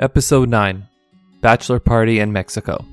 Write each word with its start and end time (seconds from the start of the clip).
Episode 0.00 0.48
9 0.48 0.88
Bachelor 1.42 1.78
Party 1.78 2.20
in 2.20 2.32
Mexico. 2.32 2.86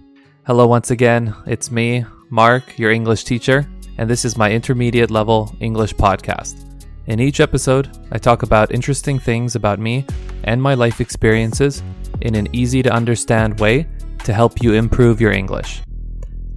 Hello, 0.45 0.67
once 0.67 0.91
again. 0.91 1.33
It's 1.45 1.71
me, 1.71 2.03
Mark, 2.29 2.77
your 2.77 2.91
English 2.91 3.23
teacher, 3.23 3.65
and 3.97 4.09
this 4.09 4.25
is 4.25 4.35
my 4.35 4.51
intermediate 4.51 5.09
level 5.09 5.55
English 5.61 5.95
podcast. 5.95 6.65
In 7.05 7.21
each 7.21 7.39
episode, 7.39 7.97
I 8.11 8.17
talk 8.17 8.43
about 8.43 8.73
interesting 8.73 9.19
things 9.19 9.55
about 9.55 9.79
me 9.79 10.05
and 10.43 10.61
my 10.61 10.73
life 10.73 10.99
experiences 10.99 11.81
in 12.19 12.35
an 12.35 12.53
easy 12.53 12.83
to 12.83 12.91
understand 12.91 13.57
way 13.61 13.87
to 14.25 14.33
help 14.33 14.61
you 14.61 14.73
improve 14.73 15.21
your 15.21 15.31
English. 15.31 15.83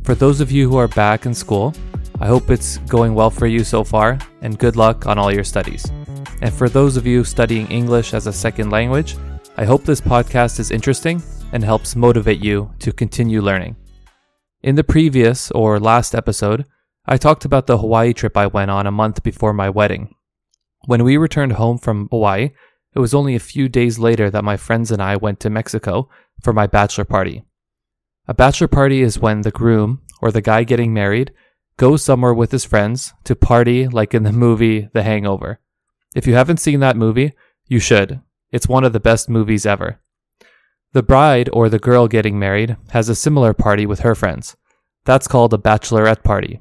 For 0.02 0.16
those 0.16 0.40
of 0.40 0.50
you 0.50 0.68
who 0.68 0.78
are 0.78 0.88
back 0.88 1.26
in 1.26 1.32
school, 1.32 1.72
I 2.20 2.26
hope 2.26 2.50
it's 2.50 2.78
going 2.88 3.14
well 3.14 3.30
for 3.30 3.46
you 3.46 3.62
so 3.62 3.84
far, 3.84 4.18
and 4.42 4.58
good 4.58 4.74
luck 4.74 5.06
on 5.06 5.16
all 5.16 5.32
your 5.32 5.44
studies. 5.44 5.84
And 6.42 6.52
for 6.52 6.68
those 6.68 6.96
of 6.96 7.06
you 7.06 7.22
studying 7.22 7.68
English 7.68 8.14
as 8.14 8.26
a 8.26 8.32
second 8.32 8.70
language, 8.70 9.14
I 9.56 9.64
hope 9.64 9.84
this 9.84 10.00
podcast 10.00 10.58
is 10.58 10.70
interesting 10.70 11.22
and 11.52 11.62
helps 11.62 11.96
motivate 11.96 12.40
you 12.40 12.72
to 12.78 12.92
continue 12.92 13.42
learning. 13.42 13.76
In 14.62 14.74
the 14.74 14.84
previous 14.84 15.50
or 15.50 15.80
last 15.80 16.14
episode, 16.14 16.64
I 17.06 17.16
talked 17.16 17.44
about 17.44 17.66
the 17.66 17.78
Hawaii 17.78 18.12
trip 18.12 18.36
I 18.36 18.46
went 18.46 18.70
on 18.70 18.86
a 18.86 18.92
month 18.92 19.22
before 19.22 19.52
my 19.52 19.68
wedding. 19.68 20.14
When 20.86 21.04
we 21.04 21.16
returned 21.16 21.52
home 21.52 21.78
from 21.78 22.08
Hawaii, 22.10 22.50
it 22.94 22.98
was 23.00 23.12
only 23.12 23.34
a 23.34 23.40
few 23.40 23.68
days 23.68 23.98
later 23.98 24.30
that 24.30 24.44
my 24.44 24.56
friends 24.56 24.90
and 24.90 25.02
I 25.02 25.16
went 25.16 25.40
to 25.40 25.50
Mexico 25.50 26.08
for 26.42 26.52
my 26.52 26.66
bachelor 26.66 27.04
party. 27.04 27.44
A 28.28 28.34
bachelor 28.34 28.68
party 28.68 29.02
is 29.02 29.18
when 29.18 29.42
the 29.42 29.50
groom, 29.50 30.02
or 30.22 30.30
the 30.30 30.40
guy 30.40 30.64
getting 30.64 30.94
married, 30.94 31.32
goes 31.76 32.02
somewhere 32.02 32.34
with 32.34 32.52
his 32.52 32.64
friends 32.64 33.12
to 33.24 33.34
party 33.34 33.88
like 33.88 34.14
in 34.14 34.22
the 34.22 34.32
movie 34.32 34.88
The 34.92 35.02
Hangover. 35.02 35.60
If 36.14 36.26
you 36.26 36.34
haven't 36.34 36.58
seen 36.58 36.80
that 36.80 36.96
movie, 36.96 37.32
you 37.66 37.80
should. 37.80 38.20
It's 38.52 38.68
one 38.68 38.84
of 38.84 38.92
the 38.92 39.00
best 39.00 39.28
movies 39.28 39.64
ever. 39.64 40.00
The 40.92 41.02
bride 41.02 41.48
or 41.52 41.68
the 41.68 41.78
girl 41.78 42.08
getting 42.08 42.38
married 42.38 42.76
has 42.90 43.08
a 43.08 43.14
similar 43.14 43.54
party 43.54 43.86
with 43.86 44.00
her 44.00 44.16
friends. 44.16 44.56
That's 45.04 45.28
called 45.28 45.54
a 45.54 45.58
bachelorette 45.58 46.24
party. 46.24 46.60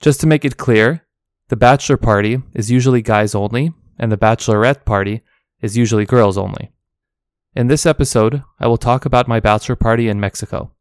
Just 0.00 0.20
to 0.20 0.26
make 0.26 0.44
it 0.44 0.56
clear, 0.56 1.02
the 1.48 1.56
bachelor 1.56 1.98
party 1.98 2.42
is 2.54 2.70
usually 2.70 3.02
guys 3.02 3.34
only, 3.34 3.72
and 3.98 4.10
the 4.10 4.16
bachelorette 4.16 4.86
party 4.86 5.22
is 5.60 5.76
usually 5.76 6.06
girls 6.06 6.38
only. 6.38 6.72
In 7.54 7.68
this 7.68 7.84
episode, 7.84 8.42
I 8.58 8.66
will 8.66 8.78
talk 8.78 9.04
about 9.04 9.28
my 9.28 9.40
bachelor 9.40 9.76
party 9.76 10.08
in 10.08 10.18
Mexico. 10.18 10.72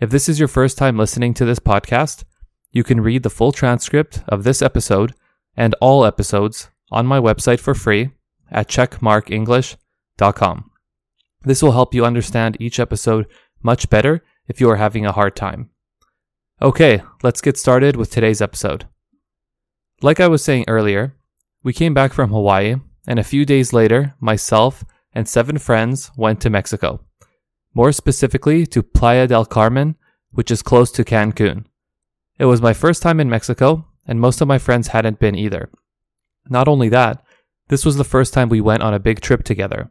If 0.00 0.10
this 0.10 0.28
is 0.28 0.40
your 0.40 0.48
first 0.48 0.76
time 0.76 0.98
listening 0.98 1.34
to 1.34 1.44
this 1.44 1.60
podcast, 1.60 2.24
you 2.72 2.82
can 2.82 3.00
read 3.00 3.22
the 3.22 3.30
full 3.30 3.52
transcript 3.52 4.22
of 4.26 4.42
this 4.42 4.60
episode 4.60 5.14
and 5.56 5.76
all 5.80 6.04
episodes 6.04 6.68
on 6.90 7.06
my 7.06 7.20
website 7.20 7.60
for 7.60 7.74
free 7.74 8.10
at 8.52 8.68
checkmarkenglish.com. 8.68 10.70
This 11.44 11.62
will 11.62 11.72
help 11.72 11.94
you 11.94 12.04
understand 12.04 12.56
each 12.60 12.78
episode 12.78 13.26
much 13.62 13.90
better 13.90 14.22
if 14.46 14.60
you 14.60 14.70
are 14.70 14.76
having 14.76 15.04
a 15.04 15.12
hard 15.12 15.34
time. 15.34 15.70
Okay, 16.60 17.02
let's 17.22 17.40
get 17.40 17.58
started 17.58 17.96
with 17.96 18.10
today's 18.10 18.40
episode. 18.40 18.86
Like 20.00 20.20
I 20.20 20.28
was 20.28 20.44
saying 20.44 20.64
earlier, 20.68 21.16
we 21.64 21.72
came 21.72 21.94
back 21.94 22.12
from 22.12 22.30
Hawaii, 22.30 22.76
and 23.06 23.18
a 23.18 23.24
few 23.24 23.44
days 23.44 23.72
later, 23.72 24.14
myself 24.20 24.84
and 25.12 25.28
seven 25.28 25.58
friends 25.58 26.10
went 26.16 26.40
to 26.42 26.50
Mexico. 26.50 27.00
More 27.74 27.92
specifically, 27.92 28.66
to 28.66 28.82
Playa 28.82 29.26
del 29.26 29.44
Carmen, 29.44 29.96
which 30.30 30.50
is 30.50 30.62
close 30.62 30.90
to 30.92 31.04
Cancun. 31.04 31.64
It 32.38 32.46
was 32.46 32.60
my 32.60 32.72
first 32.72 33.02
time 33.02 33.20
in 33.20 33.30
Mexico, 33.30 33.86
and 34.06 34.20
most 34.20 34.40
of 34.40 34.48
my 34.48 34.58
friends 34.58 34.88
hadn't 34.88 35.18
been 35.18 35.34
either. 35.34 35.70
Not 36.48 36.68
only 36.68 36.88
that, 36.90 37.24
this 37.72 37.86
was 37.86 37.96
the 37.96 38.04
first 38.04 38.34
time 38.34 38.50
we 38.50 38.60
went 38.60 38.82
on 38.82 38.92
a 38.92 38.98
big 38.98 39.22
trip 39.22 39.44
together. 39.44 39.90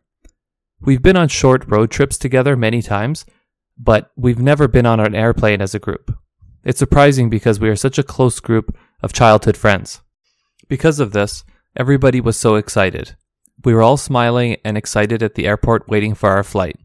We've 0.82 1.02
been 1.02 1.18
on 1.18 1.30
short 1.30 1.68
road 1.68 1.90
trips 1.90 2.16
together 2.16 2.56
many 2.56 2.80
times, 2.84 3.26
but 3.76 4.12
we've 4.16 4.38
never 4.38 4.68
been 4.68 4.86
on 4.86 5.00
an 5.00 5.16
airplane 5.16 5.62
as 5.62 5.74
a 5.74 5.80
group. 5.80 6.16
It's 6.64 6.78
surprising 6.78 7.28
because 7.28 7.60
we 7.60 7.70
are 7.70 7.76
such 7.76 7.98
a 7.98 8.04
close 8.04 8.40
group 8.40 8.78
of 9.02 9.14
childhood 9.14 9.58
friends. 9.58 10.02
Because 10.68 11.00
of 11.00 11.12
this, 11.12 11.44
everybody 11.76 12.22
was 12.22 12.38
so 12.38 12.54
excited. 12.54 13.16
We 13.66 13.74
were 13.74 13.82
all 13.82 13.98
smiling 13.98 14.58
and 14.64 14.78
excited 14.78 15.24
at 15.24 15.34
the 15.34 15.48
airport 15.48 15.90
waiting 15.90 16.14
for 16.14 16.30
our 16.30 16.44
flight. 16.44 16.78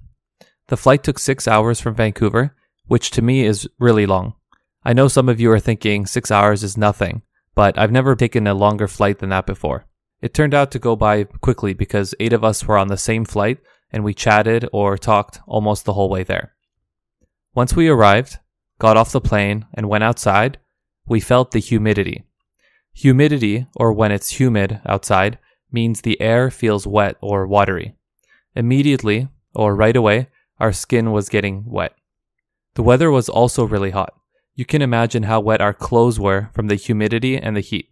The 0.69 0.79
flight 0.79 1.03
took 1.03 1.19
six 1.19 1.47
hours 1.47 1.79
from 1.79 1.95
Vancouver, 1.95 2.57
which 2.87 3.11
to 3.11 3.21
me 3.21 3.45
is 3.45 3.69
really 3.79 4.07
long. 4.07 4.33
I 4.83 4.95
know 4.95 5.09
some 5.09 5.29
of 5.29 5.41
you 5.41 5.53
are 5.53 5.61
thinking 5.61 6.07
six 6.07 6.31
hours 6.31 6.65
is 6.65 6.79
nothing, 6.79 7.21
but 7.55 7.79
I've 7.79 7.93
never 7.93 8.17
taken 8.17 8.47
a 8.47 8.55
longer 8.55 8.89
flight 8.89 9.19
than 9.19 9.29
that 9.29 9.45
before. 9.45 9.86
It 10.21 10.35
turned 10.35 10.55
out 10.55 10.71
to 10.73 10.79
go 10.79 10.97
by 10.97 11.25
quickly 11.25 11.75
because 11.75 12.15
eight 12.19 12.33
of 12.33 12.45
us 12.45 12.65
were 12.65 12.79
on 12.79 12.89
the 12.89 12.97
same 12.97 13.25
flight 13.25 13.59
and 13.91 14.05
we 14.05 14.15
chatted 14.15 14.69
or 14.73 14.99
talked 14.99 15.41
almost 15.47 15.85
the 15.85 15.93
whole 15.93 16.09
way 16.09 16.23
there. 16.23 16.55
Once 17.55 17.75
we 17.75 17.89
arrived, 17.89 18.39
got 18.79 18.97
off 18.97 19.13
the 19.13 19.21
plane, 19.21 19.65
and 19.73 19.89
went 19.89 20.05
outside, 20.05 20.59
we 21.07 21.21
felt 21.21 21.53
the 21.53 21.59
humidity. 21.59 22.25
Humidity, 22.93 23.67
or 23.77 23.93
when 23.93 24.13
it's 24.13 24.39
humid 24.41 24.81
outside, 24.87 25.39
means 25.71 26.01
the 26.01 26.21
air 26.21 26.51
feels 26.51 26.87
wet 26.87 27.17
or 27.21 27.47
watery. 27.47 27.95
Immediately, 28.55 29.29
or 29.55 29.75
right 29.75 29.97
away, 29.97 30.29
our 30.59 30.73
skin 30.73 31.13
was 31.13 31.29
getting 31.29 31.65
wet. 31.67 31.95
The 32.75 32.83
weather 32.83 33.11
was 33.11 33.29
also 33.29 33.65
really 33.65 33.91
hot. 33.91 34.15
You 34.55 34.65
can 34.65 34.83
imagine 34.83 35.25
how 35.25 35.41
wet 35.41 35.61
our 35.61 35.75
clothes 35.75 36.19
were 36.21 36.51
from 36.53 36.67
the 36.69 36.75
humidity 36.75 37.37
and 37.39 37.57
the 37.57 37.61
heat. 37.61 37.89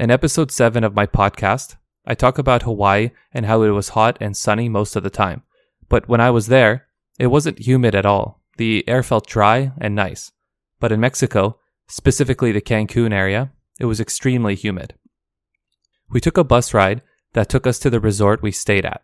In 0.00 0.10
episode 0.10 0.50
7 0.50 0.82
of 0.82 0.94
my 0.94 1.04
podcast, 1.04 1.76
I 2.06 2.14
talk 2.14 2.38
about 2.38 2.62
Hawaii 2.62 3.10
and 3.34 3.44
how 3.44 3.60
it 3.64 3.68
was 3.68 3.90
hot 3.90 4.16
and 4.18 4.34
sunny 4.34 4.66
most 4.66 4.96
of 4.96 5.02
the 5.02 5.10
time. 5.10 5.42
But 5.90 6.08
when 6.08 6.22
I 6.22 6.30
was 6.30 6.46
there, 6.46 6.86
it 7.18 7.26
wasn't 7.26 7.66
humid 7.66 7.94
at 7.94 8.06
all. 8.06 8.40
The 8.56 8.82
air 8.88 9.02
felt 9.02 9.26
dry 9.26 9.72
and 9.78 9.94
nice. 9.94 10.32
But 10.78 10.90
in 10.90 11.00
Mexico, 11.00 11.58
specifically 11.86 12.50
the 12.50 12.62
Cancun 12.62 13.12
area, 13.12 13.52
it 13.78 13.84
was 13.84 14.00
extremely 14.00 14.54
humid. 14.54 14.94
We 16.08 16.18
took 16.18 16.38
a 16.38 16.44
bus 16.44 16.72
ride 16.72 17.02
that 17.34 17.50
took 17.50 17.66
us 17.66 17.78
to 17.80 17.90
the 17.90 18.00
resort 18.00 18.40
we 18.40 18.52
stayed 18.52 18.86
at. 18.86 19.02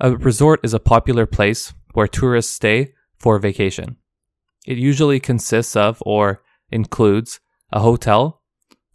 A 0.00 0.16
resort 0.16 0.58
is 0.64 0.74
a 0.74 0.80
popular 0.80 1.26
place 1.26 1.72
where 1.92 2.08
tourists 2.08 2.52
stay 2.52 2.92
for 3.18 3.38
vacation. 3.38 3.98
It 4.66 4.78
usually 4.78 5.20
consists 5.20 5.76
of 5.76 6.02
or 6.04 6.42
includes 6.72 7.38
a 7.70 7.78
hotel, 7.78 8.42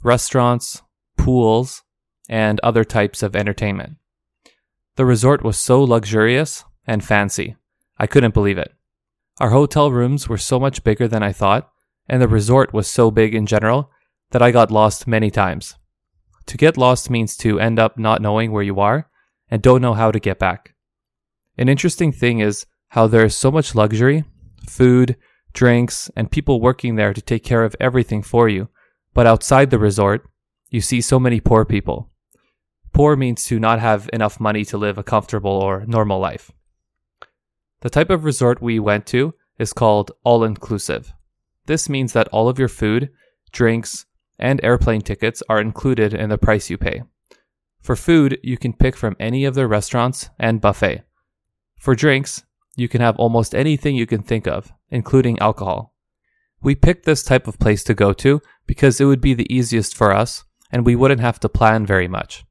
restaurants, 0.04 0.82
pools, 1.24 1.84
and 2.28 2.60
other 2.60 2.84
types 2.84 3.24
of 3.24 3.34
entertainment. 3.34 3.96
The 4.98 5.06
resort 5.06 5.42
was 5.42 5.58
so 5.58 5.82
luxurious 5.82 6.66
and 6.86 7.04
fancy. 7.04 7.56
I 7.98 8.08
couldn't 8.08 8.34
believe 8.34 8.58
it. 8.58 8.74
Our 9.40 9.52
hotel 9.52 9.90
rooms 9.90 10.28
were 10.28 10.38
so 10.38 10.60
much 10.60 10.84
bigger 10.84 11.08
than 11.08 11.24
I 11.24 11.32
thought, 11.32 11.70
and 12.10 12.22
the 12.22 12.28
resort 12.28 12.74
was 12.74 12.88
so 12.88 13.10
big 13.10 13.34
in 13.34 13.46
general 13.46 13.90
that 14.32 14.42
I 14.42 14.52
got 14.52 14.70
lost 14.70 15.08
many 15.08 15.32
times. 15.32 15.76
To 16.48 16.58
get 16.58 16.78
lost 16.78 17.10
means 17.10 17.38
to 17.38 17.60
end 17.60 17.80
up 17.80 17.98
not 17.98 18.22
knowing 18.22 18.52
where 18.52 18.64
you 18.64 18.82
are 18.82 19.10
and 19.50 19.62
don't 19.62 19.82
know 19.82 19.94
how 19.94 20.12
to 20.12 20.20
get 20.20 20.40
back. 20.40 20.76
An 21.58 21.70
interesting 21.70 22.12
thing 22.12 22.40
is 22.40 22.66
how 22.90 23.08
there 23.08 23.24
is 23.24 23.36
so 23.36 23.50
much 23.50 23.76
luxury, 23.76 24.26
food, 24.68 25.16
drinks, 25.54 26.12
and 26.18 26.30
people 26.30 26.60
working 26.60 26.96
there 26.96 27.14
to 27.14 27.22
take 27.22 27.46
care 27.46 27.64
of 27.64 27.78
everything 27.80 28.22
for 28.22 28.50
you, 28.50 28.68
but 29.14 29.26
outside 29.26 29.70
the 29.70 29.80
resort, 29.80 30.28
you 30.74 30.82
see 30.82 31.00
so 31.00 31.20
many 31.20 31.40
poor 31.40 31.64
people. 31.64 32.10
Poor 32.94 33.16
means 33.16 33.46
to 33.46 33.60
not 33.60 33.80
have 33.80 34.10
enough 34.12 34.40
money 34.40 34.66
to 34.66 34.76
live 34.76 34.98
a 34.98 35.04
comfortable 35.04 35.52
or 35.52 35.86
normal 35.86 36.20
life. 36.20 36.52
The 37.82 37.92
type 37.92 38.10
of 38.10 38.24
resort 38.24 38.60
we 38.60 38.80
went 38.80 39.06
to 39.08 39.36
is 39.60 39.72
called 39.72 40.12
all 40.24 40.44
inclusive. 40.44 41.14
This 41.68 41.88
means 41.88 42.14
that 42.14 42.28
all 42.30 42.50
of 42.50 42.58
your 42.58 42.68
food, 42.68 43.12
drinks, 43.52 44.08
and 44.40 44.60
airplane 44.64 45.02
tickets 45.02 45.44
are 45.48 45.62
included 45.62 46.12
in 46.12 46.32
the 46.32 46.40
price 46.40 46.72
you 46.72 46.80
pay. 46.80 47.04
For 47.80 47.96
food, 47.96 48.40
you 48.42 48.58
can 48.58 48.74
pick 48.74 48.96
from 48.96 49.16
any 49.20 49.46
of 49.46 49.54
their 49.54 49.68
restaurants 49.68 50.32
and 50.40 50.60
buffet. 50.60 51.04
For 51.78 51.94
drinks, 51.94 52.46
you 52.76 52.88
can 52.88 53.00
have 53.00 53.18
almost 53.18 53.54
anything 53.54 53.96
you 53.96 54.08
can 54.08 54.24
think 54.24 54.48
of, 54.48 54.72
including 54.90 55.38
alcohol. 55.38 55.94
We 56.64 56.74
picked 56.74 57.06
this 57.06 57.22
type 57.22 57.48
of 57.48 57.60
place 57.60 57.84
to 57.84 57.94
go 57.94 58.12
to 58.14 58.42
because 58.66 59.00
it 59.00 59.06
would 59.06 59.22
be 59.22 59.36
the 59.36 59.54
easiest 59.54 59.96
for 59.96 60.12
us 60.12 60.46
and 60.74 60.86
we 60.86 60.96
wouldn't 60.96 61.22
have 61.22 61.40
to 61.40 61.48
plan 61.48 61.86
very 61.86 62.08
much. 62.08 62.44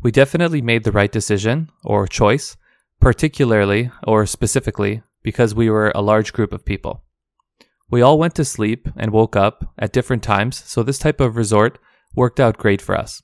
We 0.00 0.12
definitely 0.12 0.62
made 0.62 0.84
the 0.84 0.92
right 0.92 1.10
decision 1.10 1.70
or 1.84 2.06
choice, 2.06 2.56
particularly 3.00 3.90
or 4.06 4.26
specifically 4.26 5.02
because 5.22 5.56
we 5.56 5.68
were 5.68 5.90
a 5.94 6.00
large 6.00 6.32
group 6.32 6.52
of 6.52 6.64
people. 6.64 7.02
We 7.90 8.00
all 8.00 8.18
went 8.18 8.36
to 8.36 8.44
sleep 8.44 8.88
and 8.96 9.10
woke 9.10 9.34
up 9.34 9.74
at 9.76 9.92
different 9.92 10.22
times, 10.22 10.62
so 10.64 10.82
this 10.82 10.98
type 10.98 11.20
of 11.20 11.36
resort 11.36 11.78
worked 12.14 12.38
out 12.38 12.58
great 12.58 12.80
for 12.80 12.96
us. 12.96 13.22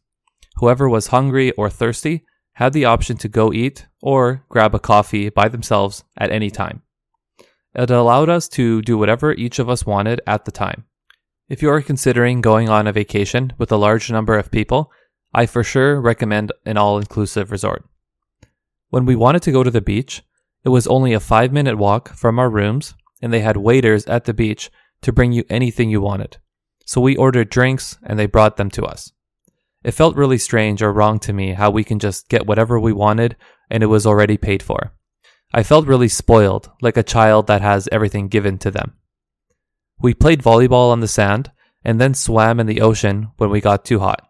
Whoever 0.57 0.89
was 0.89 1.09
hungry 1.09 1.53
or 1.53 1.71
thirsty 1.71 2.25
had 2.55 2.73
the 2.73 2.85
option 2.85 3.17
to 3.19 3.29
go 3.29 3.53
eat 3.53 3.87
or 4.03 4.45
grab 4.49 4.75
a 4.75 4.81
coffee 4.81 5.29
by 5.29 5.49
themselves 5.49 6.03
at 6.17 6.31
any 6.31 6.51
time. 6.51 6.83
It 7.75 7.91
allowed 7.91 8.29
us 8.29 8.49
to 8.51 8.83
do 8.83 8.99
whatever 8.99 9.33
each 9.33 9.59
of 9.59 9.69
us 9.69 9.87
wanted 9.87 10.21
at 10.27 10.45
the 10.45 10.53
time. 10.53 10.85
If 11.55 11.63
you 11.63 11.71
are 11.71 11.83
considering 11.83 12.41
going 12.41 12.69
on 12.69 12.89
a 12.89 12.93
vacation 12.93 13.53
with 13.59 13.71
a 13.71 13.77
large 13.77 14.11
number 14.11 14.37
of 14.37 14.51
people, 14.51 14.91
I 15.33 15.47
for 15.47 15.63
sure 15.63 16.01
recommend 16.01 16.51
an 16.67 16.77
all 16.77 16.99
inclusive 16.99 17.53
resort. 17.53 17.85
When 18.91 19.07
we 19.07 19.15
wanted 19.15 19.43
to 19.43 19.53
go 19.53 19.63
to 19.63 19.71
the 19.71 19.81
beach, 19.81 20.25
It 20.65 20.71
was 20.71 20.89
only 20.89 21.13
a 21.13 21.21
five 21.21 21.53
minute 21.53 21.79
walk 21.79 22.09
from 22.17 22.41
our 22.41 22.51
rooms, 22.51 22.95
and 23.23 23.33
they 23.33 23.39
had 23.39 23.57
waiters 23.57 24.05
at 24.07 24.25
the 24.25 24.35
beach 24.35 24.69
to 25.03 25.13
bring 25.13 25.31
you 25.31 25.45
anything 25.49 25.91
you 25.91 26.01
wanted. 26.01 26.39
So 26.87 27.01
we 27.01 27.17
ordered 27.17 27.51
drinks 27.51 27.99
and 28.03 28.19
they 28.19 28.27
brought 28.27 28.57
them 28.57 28.71
to 28.71 28.85
us. 28.85 29.13
It 29.85 29.93
felt 29.93 30.17
really 30.17 30.39
strange 30.39 30.83
or 30.83 30.93
wrong 30.93 31.21
to 31.21 31.33
me 31.33 31.53
how 31.53 31.71
we 31.71 31.85
can 31.85 32.01
just 32.01 32.29
get 32.29 32.49
whatever 32.49 32.81
we 32.81 32.93
wanted 32.93 33.37
and 33.71 33.85
it 33.85 33.93
was 33.95 34.07
already 34.07 34.37
paid 34.37 34.61
for. 34.61 34.93
I 35.53 35.63
felt 35.63 35.87
really 35.87 36.09
spoiled, 36.09 36.69
like 36.83 36.97
a 36.97 37.05
child 37.05 37.47
that 37.47 37.63
has 37.63 37.89
everything 37.93 38.27
given 38.27 38.59
to 38.59 38.73
them. 38.73 38.95
We 40.01 40.15
played 40.15 40.43
volleyball 40.43 40.91
on 40.91 41.01
the 41.01 41.09
sand 41.09 41.51
and 41.85 42.01
then 42.01 42.15
swam 42.15 42.61
in 42.61 42.67
the 42.67 42.81
ocean 42.81 43.31
when 43.37 43.51
we 43.51 43.61
got 43.61 43.85
too 43.85 44.01
hot. 44.01 44.29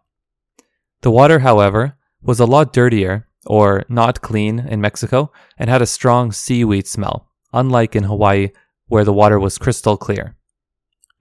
The 1.01 1.11
water, 1.11 1.39
however, 1.39 1.97
was 2.21 2.39
a 2.39 2.45
lot 2.45 2.73
dirtier 2.73 3.27
or 3.45 3.83
not 3.87 4.21
clean 4.21 4.59
in 4.59 4.81
Mexico 4.81 5.31
and 5.57 5.69
had 5.69 5.81
a 5.81 5.87
strong 5.87 6.31
seaweed 6.31 6.87
smell, 6.87 7.29
unlike 7.53 7.95
in 7.95 8.03
Hawaii 8.03 8.49
where 8.87 9.03
the 9.03 9.13
water 9.13 9.39
was 9.39 9.57
crystal 9.57 9.97
clear. 9.97 10.35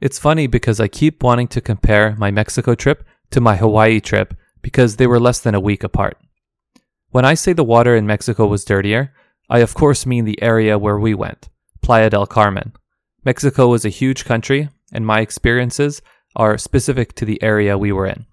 It's 0.00 0.18
funny 0.18 0.46
because 0.46 0.80
I 0.80 0.88
keep 0.88 1.22
wanting 1.22 1.48
to 1.48 1.60
compare 1.60 2.14
my 2.16 2.30
Mexico 2.30 2.74
trip 2.74 3.04
to 3.30 3.40
my 3.40 3.56
Hawaii 3.56 4.00
trip 4.00 4.34
because 4.62 4.96
they 4.96 5.06
were 5.06 5.20
less 5.20 5.40
than 5.40 5.54
a 5.54 5.60
week 5.60 5.82
apart. 5.84 6.18
When 7.10 7.24
I 7.24 7.34
say 7.34 7.52
the 7.52 7.64
water 7.64 7.94
in 7.94 8.06
Mexico 8.06 8.46
was 8.46 8.64
dirtier, 8.64 9.14
I 9.48 9.60
of 9.60 9.74
course 9.74 10.06
mean 10.06 10.24
the 10.24 10.42
area 10.42 10.78
where 10.78 10.98
we 10.98 11.14
went, 11.14 11.48
Playa 11.82 12.10
del 12.10 12.26
Carmen. 12.26 12.72
Mexico 13.24 13.68
was 13.68 13.84
a 13.84 13.90
huge 13.90 14.24
country, 14.24 14.68
and 14.92 15.06
my 15.06 15.20
experiences 15.20 16.02
are 16.36 16.58
specific 16.58 17.14
to 17.14 17.24
the 17.24 17.42
area 17.42 17.78
we 17.78 17.92
were 17.92 18.06
in. 18.06 18.26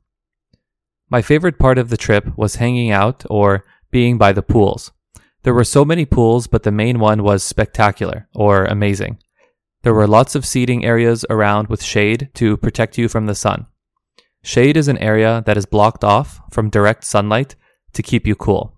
My 1.10 1.22
favorite 1.22 1.60
part 1.60 1.78
of 1.78 1.90
the 1.90 1.98
trip 1.98 2.38
was 2.38 2.56
hanging 2.56 2.92
out 2.92 3.24
or 3.30 3.64
being 3.90 4.18
by 4.18 4.32
the 4.32 4.42
pools. 4.42 4.92
There 5.44 5.54
were 5.54 5.64
so 5.64 5.84
many 5.84 6.06
pools, 6.06 6.48
but 6.48 6.64
the 6.64 6.72
main 6.72 7.00
one 7.00 7.24
was 7.24 7.44
spectacular 7.44 8.28
or 8.36 8.66
amazing. 8.66 9.20
There 9.84 9.94
were 9.94 10.08
lots 10.08 10.36
of 10.36 10.46
seating 10.46 10.86
areas 10.86 11.26
around 11.30 11.68
with 11.68 11.84
shade 11.84 12.30
to 12.36 12.58
protect 12.58 12.98
you 12.98 13.10
from 13.10 13.26
the 13.26 13.36
sun. 13.36 13.66
Shade 14.44 14.78
is 14.78 14.88
an 14.88 14.98
area 14.98 15.44
that 15.46 15.58
is 15.58 15.66
blocked 15.66 16.04
off 16.04 16.40
from 16.52 16.70
direct 16.70 17.04
sunlight 17.04 17.56
to 17.94 18.04
keep 18.04 18.28
you 18.28 18.36
cool. 18.36 18.76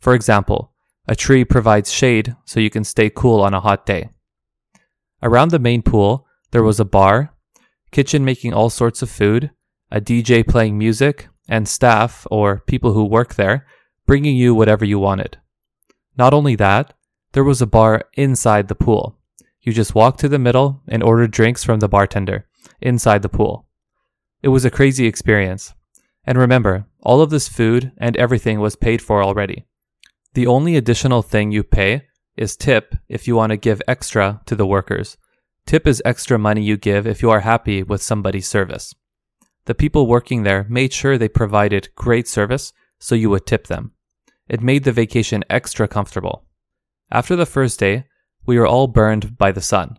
For 0.00 0.14
example, 0.14 0.72
a 1.08 1.16
tree 1.16 1.44
provides 1.44 1.92
shade 1.92 2.36
so 2.44 2.60
you 2.60 2.70
can 2.70 2.84
stay 2.84 3.10
cool 3.10 3.40
on 3.40 3.54
a 3.54 3.60
hot 3.60 3.86
day. 3.86 4.10
Around 5.26 5.50
the 5.50 5.58
main 5.58 5.82
pool, 5.82 6.24
there 6.52 6.62
was 6.62 6.78
a 6.78 6.84
bar, 6.84 7.34
kitchen 7.90 8.24
making 8.24 8.54
all 8.54 8.70
sorts 8.70 9.02
of 9.02 9.10
food, 9.10 9.50
a 9.90 10.00
DJ 10.00 10.46
playing 10.46 10.78
music, 10.78 11.26
and 11.48 11.66
staff, 11.66 12.28
or 12.30 12.60
people 12.60 12.92
who 12.92 13.04
work 13.04 13.34
there, 13.34 13.66
bringing 14.06 14.36
you 14.36 14.54
whatever 14.54 14.84
you 14.84 15.00
wanted. 15.00 15.38
Not 16.16 16.32
only 16.32 16.54
that, 16.54 16.94
there 17.32 17.42
was 17.42 17.60
a 17.60 17.66
bar 17.66 18.02
inside 18.14 18.68
the 18.68 18.76
pool. 18.76 19.18
You 19.62 19.72
just 19.72 19.96
walked 19.96 20.20
to 20.20 20.28
the 20.28 20.38
middle 20.38 20.80
and 20.86 21.02
ordered 21.02 21.32
drinks 21.32 21.64
from 21.64 21.80
the 21.80 21.88
bartender 21.88 22.46
inside 22.80 23.22
the 23.22 23.28
pool. 23.28 23.66
It 24.44 24.50
was 24.50 24.64
a 24.64 24.70
crazy 24.70 25.06
experience. 25.06 25.74
And 26.24 26.38
remember, 26.38 26.86
all 27.02 27.20
of 27.20 27.30
this 27.30 27.48
food 27.48 27.90
and 27.98 28.16
everything 28.16 28.60
was 28.60 28.76
paid 28.76 29.02
for 29.02 29.24
already. 29.24 29.66
The 30.34 30.46
only 30.46 30.76
additional 30.76 31.22
thing 31.22 31.50
you 31.50 31.64
pay 31.64 32.02
is 32.36 32.56
tip 32.56 32.94
if 33.08 33.26
you 33.26 33.36
want 33.36 33.50
to 33.50 33.56
give 33.56 33.80
extra 33.88 34.40
to 34.46 34.54
the 34.54 34.66
workers. 34.66 35.16
Tip 35.66 35.86
is 35.86 36.02
extra 36.04 36.38
money 36.38 36.62
you 36.62 36.76
give 36.76 37.06
if 37.06 37.22
you 37.22 37.30
are 37.30 37.40
happy 37.40 37.82
with 37.82 38.02
somebody's 38.02 38.46
service. 38.46 38.94
The 39.64 39.74
people 39.74 40.06
working 40.06 40.44
there 40.44 40.64
made 40.68 40.92
sure 40.92 41.18
they 41.18 41.28
provided 41.28 41.88
great 41.96 42.28
service 42.28 42.72
so 42.98 43.14
you 43.14 43.30
would 43.30 43.46
tip 43.46 43.66
them. 43.66 43.92
It 44.48 44.62
made 44.62 44.84
the 44.84 44.92
vacation 44.92 45.44
extra 45.50 45.88
comfortable. 45.88 46.44
After 47.10 47.34
the 47.34 47.46
first 47.46 47.80
day, 47.80 48.04
we 48.46 48.58
were 48.58 48.66
all 48.66 48.86
burned 48.86 49.36
by 49.36 49.50
the 49.50 49.60
sun. 49.60 49.98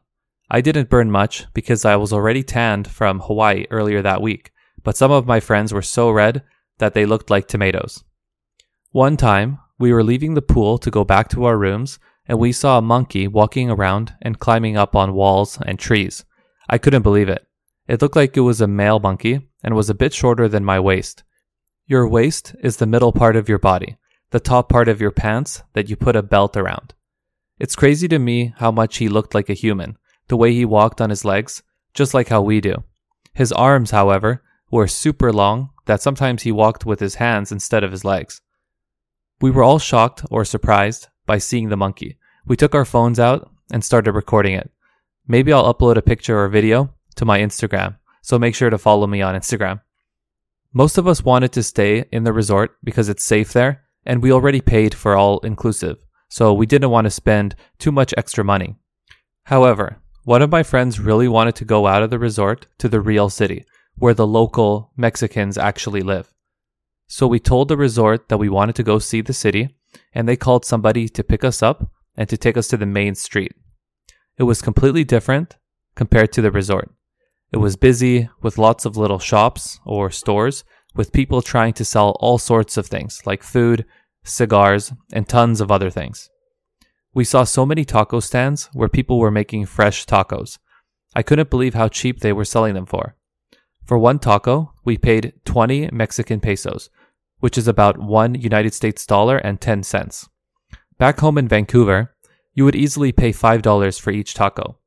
I 0.50 0.62
didn't 0.62 0.90
burn 0.90 1.12
much 1.12 1.46
because 1.54 1.84
I 1.84 1.98
was 1.98 2.14
already 2.14 2.44
tanned 2.44 2.88
from 2.88 3.20
Hawaii 3.20 3.66
earlier 3.70 4.02
that 4.02 4.22
week, 4.22 4.52
but 4.84 4.96
some 4.96 5.12
of 5.12 5.28
my 5.28 5.42
friends 5.42 5.74
were 5.74 5.82
so 5.82 6.10
red 6.10 6.44
that 6.78 6.94
they 6.94 7.06
looked 7.06 7.30
like 7.30 7.48
tomatoes. 7.48 8.06
One 8.92 9.18
time, 9.18 9.60
we 9.78 9.92
were 9.92 10.04
leaving 10.04 10.34
the 10.34 10.42
pool 10.42 10.78
to 10.78 10.90
go 10.90 11.04
back 11.04 11.28
to 11.30 11.44
our 11.44 11.58
rooms, 11.58 12.00
and 12.28 12.40
we 12.40 12.52
saw 12.52 12.78
a 12.78 12.82
monkey 12.82 13.28
walking 13.28 13.70
around 13.70 14.14
and 14.22 14.40
climbing 14.40 14.76
up 14.76 14.96
on 14.96 15.14
walls 15.14 15.58
and 15.66 15.80
trees. 15.80 16.26
I 16.70 16.78
couldn't 16.78 17.04
believe 17.04 17.30
it. 17.30 17.46
It 17.88 18.02
looked 18.02 18.16
like 18.16 18.36
it 18.36 18.42
was 18.42 18.60
a 18.60 18.68
male 18.68 19.00
monkey 19.00 19.48
and 19.64 19.76
was 19.76 19.90
a 19.90 19.96
bit 19.96 20.14
shorter 20.14 20.48
than 20.48 20.66
my 20.66 20.80
waist. 20.80 21.24
Your 21.86 22.08
waist 22.08 22.56
is 22.62 22.78
the 22.78 22.86
middle 22.86 23.14
part 23.14 23.38
of 23.38 23.48
your 23.48 23.60
body, 23.60 23.98
the 24.32 24.42
top 24.42 24.68
part 24.68 24.90
of 24.90 25.00
your 25.00 25.12
pants 25.12 25.64
that 25.74 25.90
you 25.90 25.96
put 25.96 26.18
a 26.18 26.24
belt 26.24 26.58
around. 26.58 26.94
It's 27.60 27.76
crazy 27.76 28.08
to 28.10 28.20
me 28.20 28.54
how 28.58 28.72
much 28.72 28.98
he 28.98 29.08
looked 29.08 29.34
like 29.34 29.50
a 29.50 29.54
human, 29.54 29.98
the 30.28 30.38
way 30.38 30.54
he 30.54 30.66
walked 30.66 31.00
on 31.00 31.10
his 31.10 31.24
legs, 31.24 31.64
just 31.94 32.14
like 32.14 32.28
how 32.28 32.42
we 32.42 32.60
do. 32.60 32.84
His 33.34 33.54
arms, 33.54 33.92
however, 33.92 34.44
were 34.70 34.88
super 34.88 35.32
long 35.32 35.70
that 35.86 36.02
sometimes 36.02 36.44
he 36.44 36.52
walked 36.52 36.86
with 36.86 37.00
his 37.00 37.16
hands 37.16 37.52
instead 37.52 37.84
of 37.84 37.92
his 37.92 38.04
legs. 38.04 38.42
We 39.40 39.50
were 39.50 39.64
all 39.64 39.80
shocked 39.80 40.26
or 40.30 40.44
surprised 40.44 41.08
by 41.28 41.38
seeing 41.38 41.70
the 41.70 41.78
monkey. 41.78 42.18
We 42.48 42.56
took 42.56 42.74
our 42.74 42.86
phones 42.86 43.20
out 43.20 43.52
and 43.72 43.84
started 43.84 44.14
recording 44.14 44.56
it. 44.56 44.72
Maybe 45.28 45.54
I'll 45.54 45.72
upload 45.72 45.98
a 45.98 46.02
picture 46.02 46.40
or 46.40 46.48
video 46.48 46.94
to 47.18 47.26
my 47.26 47.38
Instagram, 47.40 47.98
so 48.24 48.40
make 48.40 48.56
sure 48.56 48.72
to 48.72 48.80
follow 48.80 49.06
me 49.06 49.22
on 49.22 49.36
Instagram. 49.36 49.82
Most 50.74 50.98
of 50.98 51.08
us 51.08 51.24
wanted 51.24 51.52
to 51.54 51.64
stay 51.64 52.06
in 52.12 52.24
the 52.24 52.34
resort 52.34 52.78
because 52.84 53.10
it's 53.10 53.24
safe 53.24 53.54
there, 53.54 53.84
and 54.06 54.24
we 54.24 54.32
already 54.32 54.62
paid 54.62 54.96
for 54.96 55.16
all 55.16 55.40
inclusive, 55.40 55.98
so 56.30 56.54
we 56.54 56.66
didn't 56.66 56.90
want 56.90 57.06
to 57.06 57.12
spend 57.12 57.56
too 57.78 57.92
much 57.92 58.14
extra 58.18 58.44
money. 58.44 58.76
However, 59.44 59.98
one 60.24 60.42
of 60.42 60.52
my 60.52 60.64
friends 60.64 61.00
really 61.00 61.28
wanted 61.28 61.56
to 61.56 61.66
go 61.66 61.88
out 61.88 62.04
of 62.04 62.10
the 62.10 62.20
resort 62.20 62.68
to 62.80 62.90
the 62.90 63.02
real 63.02 63.30
city, 63.30 63.66
where 63.96 64.14
the 64.14 64.28
local 64.28 64.92
Mexicans 64.96 65.58
actually 65.58 66.02
live. 66.02 66.34
So 67.08 67.28
we 67.28 67.40
told 67.40 67.70
the 67.70 67.78
resort 67.78 68.28
that 68.30 68.38
we 68.38 68.50
wanted 68.50 68.76
to 68.76 68.84
go 68.84 69.00
see 69.00 69.22
the 69.22 69.34
city, 69.34 69.77
and 70.14 70.28
they 70.28 70.36
called 70.36 70.66
somebody 70.66 71.08
to 71.10 71.24
pick 71.24 71.44
us 71.44 71.62
up 71.64 71.90
and 72.16 72.28
to 72.30 72.38
take 72.38 72.58
us 72.58 72.68
to 72.70 72.78
the 72.78 72.86
main 72.86 73.16
street. 73.16 73.54
It 74.38 74.44
was 74.44 74.62
completely 74.62 75.04
different 75.04 75.58
compared 75.96 76.32
to 76.34 76.42
the 76.42 76.52
resort. 76.52 76.92
It 77.52 77.58
was 77.58 77.76
busy 77.76 78.30
with 78.42 78.58
lots 78.58 78.86
of 78.86 78.98
little 78.98 79.20
shops 79.20 79.80
or 79.86 80.12
stores 80.12 80.64
with 80.96 81.14
people 81.14 81.42
trying 81.42 81.74
to 81.74 81.86
sell 81.86 82.18
all 82.20 82.38
sorts 82.38 82.76
of 82.76 82.88
things 82.88 83.22
like 83.26 83.44
food, 83.44 83.86
cigars, 84.24 84.92
and 85.14 85.28
tons 85.28 85.62
of 85.62 85.72
other 85.72 85.90
things. 85.90 86.30
We 87.14 87.24
saw 87.24 87.46
so 87.46 87.66
many 87.66 87.86
taco 87.86 88.20
stands 88.20 88.70
where 88.74 88.90
people 88.90 89.18
were 89.18 89.32
making 89.32 89.66
fresh 89.66 90.06
tacos. 90.06 90.60
I 91.16 91.24
couldn't 91.24 91.50
believe 91.50 91.74
how 91.74 91.88
cheap 91.88 92.20
they 92.20 92.34
were 92.34 92.46
selling 92.46 92.74
them 92.74 92.86
for. 92.86 93.16
For 93.86 93.98
one 93.98 94.20
taco, 94.20 94.74
we 94.84 94.98
paid 94.98 95.34
20 95.46 95.90
Mexican 95.94 96.42
pesos, 96.42 96.90
which 97.40 97.58
is 97.58 97.68
about 97.68 97.98
1 97.98 98.36
United 98.36 98.74
States 98.74 99.06
dollar 99.06 99.38
and 99.38 99.62
10 99.62 99.84
cents. 99.84 100.30
Back 100.98 101.20
home 101.20 101.38
in 101.38 101.48
Vancouver, 101.48 102.16
you 102.54 102.66
would 102.66 102.76
easily 102.76 103.12
pay 103.12 103.32
$5 103.32 104.00
for 104.00 104.12
each 104.12 104.34
taco. 104.34 104.80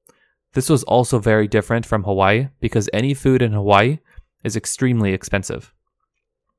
This 0.55 0.69
was 0.69 0.83
also 0.85 1.19
very 1.19 1.47
different 1.47 1.87
from 1.87 2.03
Hawaii 2.03 2.49
because 2.61 2.91
any 2.93 3.15
food 3.15 3.43
in 3.43 3.53
Hawaii 3.53 4.01
is 4.43 4.57
extremely 4.57 5.13
expensive. 5.13 5.73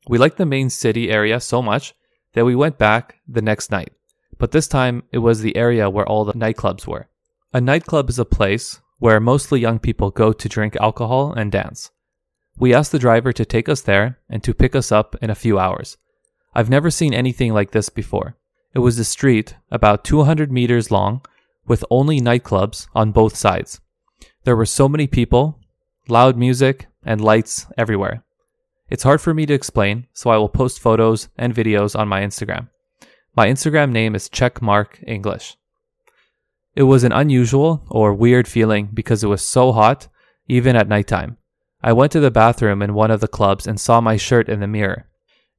We 0.07 0.17
liked 0.17 0.38
the 0.38 0.45
main 0.45 0.69
city 0.69 1.12
area 1.12 1.39
so 1.39 1.62
much 1.62 1.93
that 2.33 2.45
we 2.45 2.55
went 2.55 2.77
back 2.77 3.19
the 3.27 3.41
next 3.41 3.71
night, 3.71 3.91
but 4.38 4.51
this 4.51 4.67
time 4.67 5.03
it 5.12 5.17
was 5.17 5.41
the 5.41 5.55
area 5.57 5.89
where 5.89 6.07
all 6.07 6.24
the 6.24 6.33
nightclubs 6.33 6.88
were. 6.88 7.10
A 7.53 7.60
nightclub 7.60 8.10
is 8.10 8.17
a 8.17 8.25
place 8.25 8.79
where 9.00 9.19
mostly 9.19 9.60
young 9.60 9.79
people 9.79 10.10
go 10.10 10.31
to 10.31 10.50
drink 10.50 10.77
alcohol 10.77 11.33
and 11.33 11.51
dance. 11.51 11.91
We 12.62 12.75
asked 12.75 12.91
the 12.91 13.00
driver 13.00 13.34
to 13.34 13.44
take 13.44 13.68
us 13.68 13.82
there 13.82 14.20
and 14.30 14.44
to 14.44 14.53
pick 14.53 14.75
us 14.75 14.91
up 14.91 15.15
in 15.20 15.32
a 15.32 15.41
few 15.44 15.58
hours. 15.58 15.98
I've 16.53 16.70
never 16.70 16.91
seen 16.91 17.12
anything 17.12 17.56
like 17.56 17.72
this 17.72 17.89
before. 17.89 18.38
It 18.75 18.80
was 18.80 19.00
a 19.00 19.03
street 19.03 19.56
about 19.72 20.03
200 20.03 20.51
meters 20.51 20.91
long 20.91 21.25
with 21.65 21.84
only 21.89 22.22
nightclubs 22.22 22.86
on 22.94 23.13
both 23.13 23.36
sides. 23.36 23.82
There 24.44 24.56
were 24.56 24.68
so 24.68 24.88
many 24.88 25.08
people, 25.08 25.60
loud 26.08 26.38
music, 26.38 26.86
and 27.03 27.20
lights 27.20 27.65
everywhere. 27.80 28.24
It's 28.91 29.01
hard 29.01 29.22
for 29.22 29.34
me 29.34 29.48
to 29.48 29.56
explain, 29.56 30.06
so 30.13 30.30
I 30.30 30.38
will 30.38 30.48
post 30.48 30.80
photos 30.80 31.30
and 31.39 31.56
videos 31.56 31.98
on 31.98 32.08
my 32.08 32.22
Instagram. 32.22 32.70
My 33.36 33.48
Instagram 33.48 33.91
name 33.91 34.13
is 34.13 34.30
checkmark 34.30 35.03
English. 35.08 35.58
It 36.75 36.84
was 36.84 37.03
an 37.03 37.12
unusual 37.12 37.82
or 37.89 38.13
weird 38.13 38.48
feeling 38.48 38.89
because 38.94 39.24
it 39.24 39.30
was 39.34 39.41
so 39.41 39.72
hot, 39.72 40.10
even 40.48 40.75
at 40.75 40.88
nighttime. 40.88 41.38
I 41.83 41.93
went 41.93 42.11
to 42.11 42.19
the 42.19 42.31
bathroom 42.31 42.81
in 42.81 42.93
one 42.93 43.09
of 43.09 43.21
the 43.21 43.27
clubs 43.27 43.65
and 43.65 43.79
saw 43.79 44.01
my 44.01 44.15
shirt 44.15 44.50
in 44.50 44.59
the 44.59 44.67
mirror. 44.67 45.07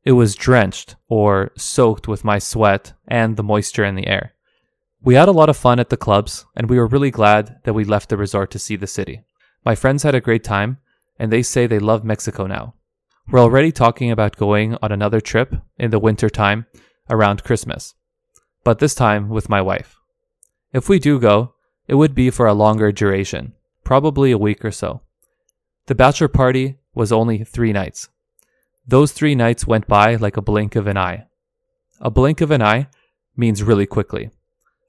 It 0.05 0.13
was 0.13 0.35
drenched 0.35 0.97
or 1.09 1.51
soaked 1.57 2.07
with 2.07 2.25
my 2.25 2.39
sweat 2.39 2.93
and 3.09 3.37
the 3.37 3.43
moisture 3.43 3.85
in 3.85 3.97
the 3.97 4.07
air. 4.07 4.35
We 5.03 5.15
had 5.15 5.29
a 5.29 5.33
lot 5.33 5.49
of 5.49 5.57
fun 5.57 5.81
at 5.81 5.89
the 5.89 5.97
clubs, 5.97 6.47
and 6.55 6.71
we 6.71 6.79
were 6.79 6.87
really 6.87 7.11
glad 7.11 7.57
that 7.65 7.73
we 7.73 7.85
left 7.85 8.09
the 8.09 8.17
resort 8.17 8.53
to 8.53 8.59
see 8.61 8.77
the 8.77 8.87
city. 8.87 9.25
My 9.65 9.75
friends 9.75 10.05
had 10.05 10.15
a 10.15 10.21
great 10.21 10.45
time, 10.45 10.79
and 11.19 11.33
they 11.33 11.43
say 11.43 11.67
they 11.67 11.81
love 11.81 12.05
Mexico 12.05 12.47
now. 12.47 12.75
We're 13.29 13.41
already 13.41 13.73
talking 13.73 14.11
about 14.11 14.37
going 14.37 14.77
on 14.83 14.93
another 14.93 15.21
trip 15.21 15.55
in 15.77 15.91
the 15.91 15.99
winter 15.99 16.31
time 16.31 16.67
around 17.11 17.45
Christmas, 17.45 17.95
but 18.63 18.79
this 18.79 18.95
time 18.95 19.29
with 19.29 19.49
my 19.49 19.61
wife. 19.61 19.97
If 20.73 20.89
we 20.89 20.99
do 20.99 21.19
go, 21.19 21.55
it 21.89 21.97
would 21.97 22.15
be 22.15 22.31
for 22.31 22.47
a 22.47 22.55
longer 22.55 22.93
duration, 22.93 23.55
probably 23.85 24.31
a 24.31 24.39
week 24.39 24.65
or 24.65 24.71
so. 24.71 25.03
The 25.87 25.95
bachelor 25.95 26.29
party 26.29 26.79
was 26.95 27.11
only 27.13 27.45
three 27.45 27.73
nights. 27.73 28.09
Those 28.87 29.13
three 29.13 29.35
nights 29.35 29.67
went 29.67 29.87
by 29.87 30.15
like 30.17 30.37
a 30.37 30.43
blink 30.43 30.77
of 30.77 30.87
an 30.87 30.97
eye. 30.97 31.27
A 32.01 32.11
blink 32.11 32.41
of 32.41 32.51
an 32.51 32.63
eye 32.63 32.89
means 33.37 33.63
really 33.63 33.87
quickly. 33.87 34.31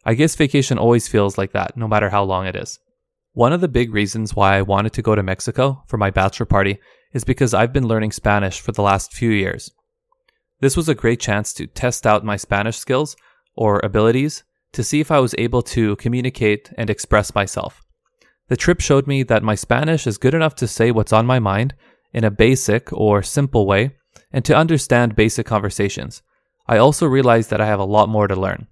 I 0.06 0.14
guess 0.14 0.36
vacation 0.36 0.78
always 0.78 1.08
feels 1.08 1.38
like 1.38 1.54
that, 1.54 1.78
no 1.78 1.88
matter 1.88 2.10
how 2.10 2.24
long 2.24 2.46
it 2.46 2.56
is. 2.56 2.80
One 3.34 3.54
of 3.54 3.62
the 3.62 3.68
big 3.68 3.94
reasons 3.94 4.36
why 4.36 4.58
I 4.58 4.62
wanted 4.62 4.94
to 4.94 5.02
go 5.02 5.16
to 5.16 5.24
Mexico 5.24 5.84
for 5.88 5.98
my 5.98 6.12
bachelor 6.12 6.46
party 6.46 6.80
is 7.14 7.24
because 7.24 7.54
I've 7.54 7.74
been 7.74 7.88
learning 7.88 8.12
Spanish 8.12 8.60
for 8.60 8.72
the 8.72 8.82
last 8.82 9.14
few 9.14 9.30
years. 9.30 9.72
This 10.60 10.78
was 10.78 10.90
a 10.90 10.96
great 10.96 11.20
chance 11.20 11.54
to 11.54 11.68
test 11.68 12.06
out 12.06 12.24
my 12.24 12.38
Spanish 12.38 12.78
skills 12.78 13.16
or 13.56 13.80
abilities 13.84 14.44
to 14.74 14.84
see 14.84 15.00
if 15.00 15.12
I 15.12 15.20
was 15.20 15.36
able 15.38 15.62
to 15.64 15.96
communicate 15.98 16.72
and 16.78 16.90
express 16.90 17.34
myself. 17.36 17.83
The 18.54 18.58
trip 18.58 18.82
showed 18.82 19.08
me 19.08 19.24
that 19.24 19.42
my 19.42 19.56
Spanish 19.56 20.06
is 20.06 20.20
good 20.20 20.36
enough 20.36 20.54
to 20.58 20.68
say 20.68 20.92
what's 20.92 21.12
on 21.12 21.26
my 21.26 21.40
mind 21.40 21.74
in 22.14 22.24
a 22.24 22.30
basic 22.30 22.94
or 22.94 23.24
simple 23.24 23.66
way 23.66 23.96
and 24.32 24.46
to 24.46 24.56
understand 24.56 25.16
basic 25.16 25.48
conversations. 25.48 26.22
I 26.68 26.78
also 26.78 27.08
realized 27.08 27.50
that 27.50 27.62
I 27.62 27.66
have 27.66 27.80
a 27.80 27.84
lot 27.84 28.10
more 28.10 28.28
to 28.28 28.36
learn. 28.36 28.68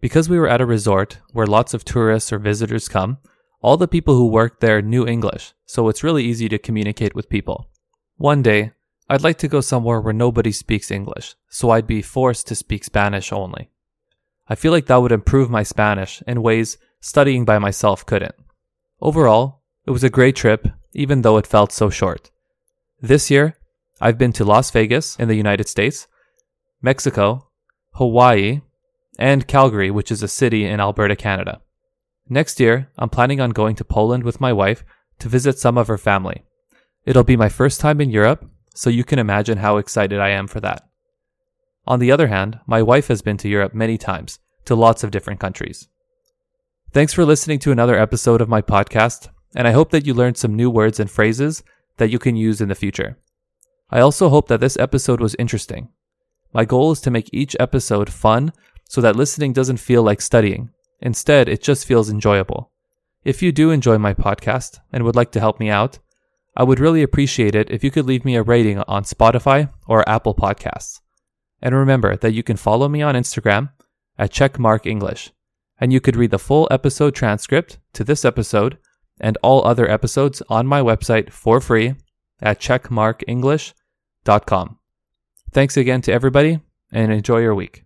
Because 0.00 0.28
we 0.28 0.36
were 0.36 0.48
at 0.48 0.60
a 0.60 0.66
resort 0.66 1.20
where 1.32 1.46
lots 1.46 1.74
of 1.74 1.84
tourists 1.84 2.32
or 2.32 2.40
visitors 2.40 2.88
come, 2.88 3.18
all 3.62 3.76
the 3.76 3.86
people 3.86 4.16
who 4.16 4.26
work 4.26 4.58
there 4.58 4.82
knew 4.82 5.06
English, 5.06 5.54
so 5.64 5.88
it's 5.88 6.02
really 6.02 6.24
easy 6.24 6.48
to 6.48 6.58
communicate 6.58 7.14
with 7.14 7.28
people. 7.28 7.70
One 8.16 8.42
day, 8.42 8.72
I'd 9.08 9.22
like 9.22 9.38
to 9.38 9.48
go 9.54 9.60
somewhere 9.60 10.00
where 10.00 10.12
nobody 10.12 10.50
speaks 10.50 10.90
English, 10.90 11.36
so 11.48 11.70
I'd 11.70 11.86
be 11.86 12.02
forced 12.02 12.48
to 12.48 12.56
speak 12.56 12.82
Spanish 12.82 13.32
only. 13.32 13.70
I 14.48 14.56
feel 14.56 14.72
like 14.72 14.86
that 14.86 14.96
would 14.96 15.12
improve 15.12 15.50
my 15.50 15.62
Spanish 15.62 16.20
in 16.26 16.42
ways 16.42 16.78
studying 17.00 17.44
by 17.44 17.60
myself 17.60 18.04
couldn't. 18.04 18.34
Overall, 19.00 19.62
it 19.86 19.90
was 19.90 20.04
a 20.04 20.10
great 20.10 20.36
trip, 20.36 20.68
even 20.92 21.22
though 21.22 21.36
it 21.36 21.46
felt 21.46 21.72
so 21.72 21.90
short. 21.90 22.30
This 23.00 23.30
year, 23.30 23.56
I've 24.00 24.18
been 24.18 24.32
to 24.34 24.44
Las 24.44 24.70
Vegas 24.70 25.16
in 25.16 25.28
the 25.28 25.34
United 25.34 25.68
States, 25.68 26.06
Mexico, 26.80 27.50
Hawaii, 27.94 28.62
and 29.18 29.46
Calgary, 29.46 29.90
which 29.90 30.10
is 30.10 30.22
a 30.22 30.28
city 30.28 30.64
in 30.64 30.80
Alberta, 30.80 31.16
Canada. 31.16 31.60
Next 32.28 32.58
year, 32.58 32.90
I'm 32.98 33.10
planning 33.10 33.40
on 33.40 33.50
going 33.50 33.76
to 33.76 33.84
Poland 33.84 34.24
with 34.24 34.40
my 34.40 34.52
wife 34.52 34.84
to 35.18 35.28
visit 35.28 35.58
some 35.58 35.76
of 35.76 35.88
her 35.88 35.98
family. 35.98 36.42
It'll 37.04 37.24
be 37.24 37.36
my 37.36 37.48
first 37.48 37.80
time 37.80 38.00
in 38.00 38.10
Europe, 38.10 38.48
so 38.74 38.90
you 38.90 39.04
can 39.04 39.18
imagine 39.18 39.58
how 39.58 39.76
excited 39.76 40.18
I 40.18 40.30
am 40.30 40.46
for 40.46 40.60
that. 40.60 40.88
On 41.86 41.98
the 41.98 42.10
other 42.10 42.28
hand, 42.28 42.60
my 42.66 42.82
wife 42.82 43.08
has 43.08 43.22
been 43.22 43.36
to 43.38 43.48
Europe 43.48 43.74
many 43.74 43.98
times, 43.98 44.38
to 44.64 44.74
lots 44.74 45.04
of 45.04 45.10
different 45.10 45.38
countries. 45.38 45.88
Thanks 46.94 47.12
for 47.12 47.24
listening 47.24 47.58
to 47.58 47.72
another 47.72 47.98
episode 47.98 48.40
of 48.40 48.48
my 48.48 48.62
podcast, 48.62 49.28
and 49.56 49.66
I 49.66 49.72
hope 49.72 49.90
that 49.90 50.06
you 50.06 50.14
learned 50.14 50.36
some 50.36 50.54
new 50.54 50.70
words 50.70 51.00
and 51.00 51.10
phrases 51.10 51.64
that 51.96 52.08
you 52.08 52.20
can 52.20 52.36
use 52.36 52.60
in 52.60 52.68
the 52.68 52.76
future. 52.76 53.18
I 53.90 53.98
also 53.98 54.28
hope 54.28 54.46
that 54.46 54.60
this 54.60 54.76
episode 54.76 55.20
was 55.20 55.34
interesting. 55.34 55.88
My 56.52 56.64
goal 56.64 56.92
is 56.92 57.00
to 57.00 57.10
make 57.10 57.28
each 57.32 57.56
episode 57.58 58.12
fun 58.12 58.52
so 58.88 59.00
that 59.00 59.16
listening 59.16 59.52
doesn't 59.52 59.78
feel 59.78 60.04
like 60.04 60.20
studying. 60.20 60.70
Instead, 61.00 61.48
it 61.48 61.60
just 61.60 61.84
feels 61.84 62.10
enjoyable. 62.10 62.70
If 63.24 63.42
you 63.42 63.50
do 63.50 63.72
enjoy 63.72 63.98
my 63.98 64.14
podcast 64.14 64.78
and 64.92 65.02
would 65.02 65.16
like 65.16 65.32
to 65.32 65.40
help 65.40 65.58
me 65.58 65.70
out, 65.70 65.98
I 66.56 66.62
would 66.62 66.78
really 66.78 67.02
appreciate 67.02 67.56
it 67.56 67.72
if 67.72 67.82
you 67.82 67.90
could 67.90 68.06
leave 68.06 68.24
me 68.24 68.36
a 68.36 68.44
rating 68.44 68.78
on 68.86 69.02
Spotify 69.02 69.68
or 69.88 70.08
Apple 70.08 70.36
Podcasts. 70.36 71.00
And 71.60 71.74
remember 71.74 72.14
that 72.18 72.34
you 72.34 72.44
can 72.44 72.56
follow 72.56 72.88
me 72.88 73.02
on 73.02 73.16
Instagram 73.16 73.72
at 74.16 74.30
checkmarkenglish, 74.30 75.32
and 75.80 75.92
you 75.92 76.00
could 76.00 76.16
read 76.16 76.30
the 76.30 76.38
full 76.38 76.68
episode 76.70 77.14
transcript 77.14 77.78
to 77.92 78.04
this 78.04 78.24
episode 78.24 78.78
and 79.20 79.36
all 79.42 79.66
other 79.66 79.90
episodes 79.90 80.40
on 80.48 80.66
my 80.66 80.80
website 80.80 81.30
for 81.32 81.60
free 81.60 81.94
at 82.40 82.60
checkmarkenglish.com. 82.60 84.78
Thanks 85.52 85.76
again 85.76 86.00
to 86.02 86.12
everybody 86.12 86.60
and 86.92 87.12
enjoy 87.12 87.40
your 87.40 87.54
week. 87.54 87.82